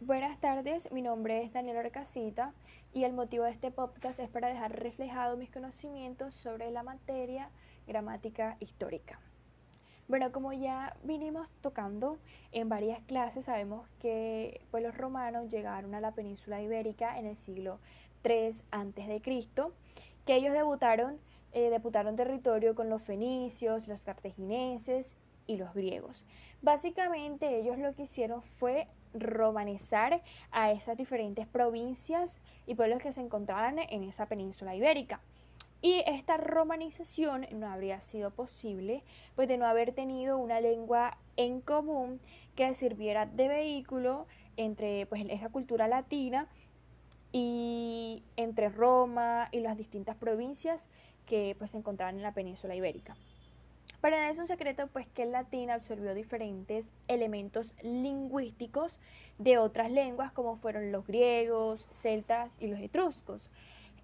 [0.00, 2.54] Buenas tardes, mi nombre es Daniela Arcasita
[2.94, 7.50] y el motivo de este podcast es para dejar reflejado mis conocimientos sobre la materia
[7.88, 9.18] gramática histórica.
[10.06, 12.16] Bueno, como ya vinimos tocando
[12.52, 17.36] en varias clases, sabemos que pues, los romanos llegaron a la península ibérica en el
[17.36, 17.80] siglo
[18.24, 19.20] III a.C.,
[20.24, 21.18] que ellos debutaron,
[21.50, 25.16] eh, debutaron territorio con los fenicios, los cartagineses
[25.48, 26.24] y los griegos.
[26.62, 33.20] Básicamente ellos lo que hicieron fue romanizar a esas diferentes provincias y pueblos que se
[33.20, 35.20] encontraban en esa península ibérica.
[35.80, 39.04] Y esta romanización no habría sido posible
[39.36, 42.20] pues de no haber tenido una lengua en común
[42.56, 44.26] que sirviera de vehículo
[44.56, 46.48] entre pues esa cultura latina
[47.32, 50.88] y entre Roma y las distintas provincias
[51.26, 53.16] que pues se encontraban en la península ibérica.
[54.00, 58.96] Para nadie es un secreto pues que el latín absorbió diferentes elementos lingüísticos
[59.38, 63.50] de otras lenguas como fueron los griegos, celtas y los etruscos.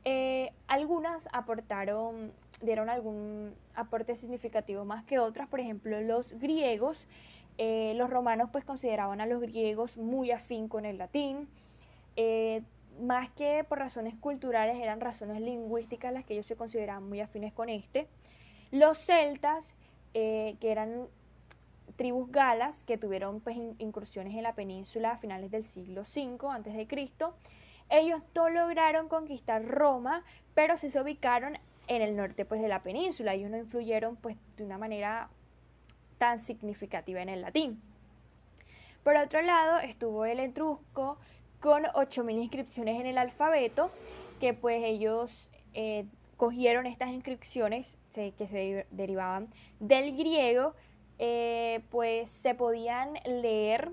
[0.05, 7.07] Eh, algunas aportaron, dieron algún aporte significativo más que otras, por ejemplo los griegos,
[7.57, 11.49] eh, los romanos pues consideraban a los griegos muy afín con el latín,
[12.17, 12.63] eh,
[13.01, 17.53] más que por razones culturales eran razones lingüísticas las que ellos se consideraban muy afines
[17.53, 18.07] con este.
[18.71, 19.75] Los celtas,
[20.13, 21.07] que eran
[21.97, 26.87] tribus galas que tuvieron pues, incursiones en la península a finales del siglo V a.C.,
[27.91, 32.83] ellos no lograron conquistar Roma, pero sí se ubicaron en el norte pues, de la
[32.83, 33.35] península.
[33.35, 35.29] Ellos no influyeron pues, de una manera
[36.19, 37.81] tan significativa en el latín.
[39.03, 41.19] Por otro lado, estuvo el etrusco
[41.61, 43.91] con 8.000 inscripciones en el alfabeto,
[44.41, 46.07] que pues ellos eh,
[46.37, 49.49] cogieron estas inscripciones que se derivaban
[49.81, 50.75] del griego,
[51.19, 53.91] eh, pues se podían leer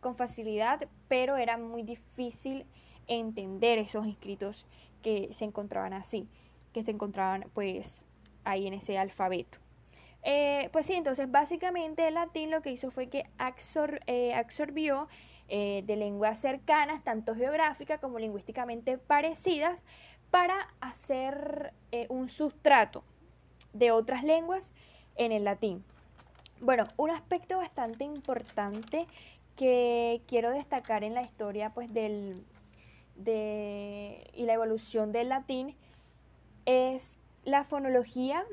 [0.00, 2.66] con facilidad, pero era muy difícil
[3.06, 4.66] entender esos inscritos
[5.02, 6.28] que se encontraban así,
[6.72, 8.06] que se encontraban pues
[8.44, 9.58] ahí en ese alfabeto.
[10.22, 13.24] Eh, pues sí, entonces básicamente el latín lo que hizo fue que
[14.06, 15.08] eh, absorbió
[15.48, 19.84] de lenguas cercanas, tanto geográficas como lingüísticamente parecidas,
[20.30, 21.74] para hacer
[22.08, 23.04] un sustrato
[23.72, 24.72] de otras lenguas
[25.16, 25.84] en el latín.
[26.60, 29.06] Bueno, un aspecto bastante importante
[29.56, 32.44] que quiero destacar en la historia pues, del,
[33.16, 35.74] de, y la evolución del latín
[36.64, 38.44] es la fonología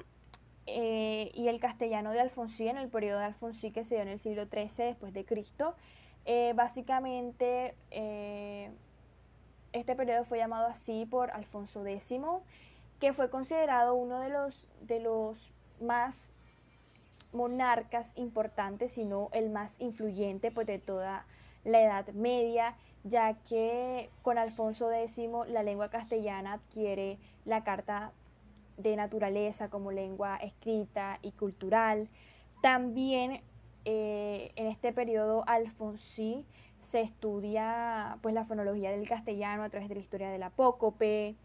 [0.66, 4.10] eh, y el castellano de Alfonsí en el periodo de Alfonsí que se dio en
[4.10, 5.76] el siglo XIII después de Cristo.
[6.26, 8.72] Eh, básicamente eh,
[9.74, 12.20] este periodo fue llamado así por Alfonso X,
[13.00, 15.52] que fue considerado uno de los, de los
[15.82, 16.32] más
[17.32, 21.26] monarcas importantes, sino el más influyente pues, de toda
[21.64, 25.18] la Edad Media ya que con Alfonso X
[25.48, 28.12] la lengua castellana adquiere la Carta
[28.78, 32.10] de Naturaleza como lengua escrita y cultural.
[32.62, 33.42] También
[33.86, 36.46] eh, en este periodo alfonsí
[36.84, 41.36] se estudia pues, la fonología del castellano a través de la historia del apócope.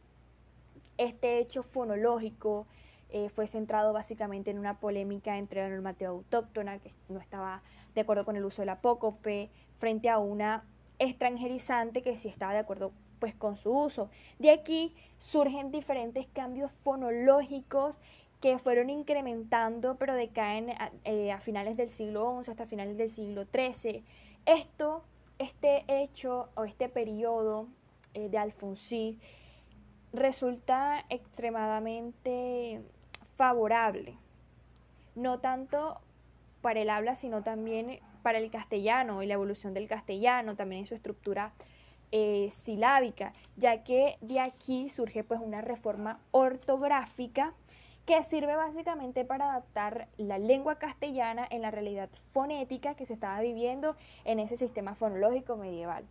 [0.97, 2.67] Este hecho fonológico
[3.11, 7.63] eh, fue centrado básicamente en una polémica entre la normativa autóctona, que no estaba
[7.95, 10.65] de acuerdo con el uso del apócope, frente a una
[10.99, 14.11] extranjerizante que sí estaba de acuerdo pues con su uso.
[14.39, 17.97] De aquí surgen diferentes cambios fonológicos
[18.41, 23.47] que fueron incrementando pero decaen a, eh, finales del siglo XI hasta finales del siglo
[23.53, 24.05] XIII.
[24.45, 25.05] Esto,
[25.39, 27.69] este hecho o este periodo
[28.13, 29.19] eh, de Alfonsí
[30.15, 32.81] resulta extremadamente
[33.37, 34.17] favorable,
[35.15, 36.01] no tanto
[36.63, 40.87] para el habla, sino también para el castellano y la evolución del castellano, también en
[40.87, 41.53] su estructura
[42.13, 47.53] eh, silábica, ya que de aquí surge pues una reforma ortográfica
[48.07, 53.41] que sirve básicamente para adaptar la lengua castellana en la realidad fonética que se estaba
[53.41, 56.05] viviendo en ese sistema fonológico medieval.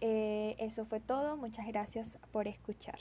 [0.00, 2.98] Eh, eso fue todo, muchas gracias por escuchar.